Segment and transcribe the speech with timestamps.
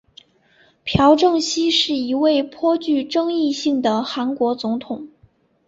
[0.83, 5.07] 朴正熙是一位颇具争议性的韩国总统。